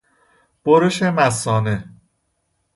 برش 0.63 1.03
مثانه 1.03 1.89